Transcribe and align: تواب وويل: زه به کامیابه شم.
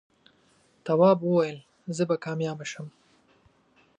تواب 0.85 1.17
وويل: 1.23 1.57
زه 1.95 2.03
به 2.09 2.15
کامیابه 2.23 2.65
شم. 2.71 2.87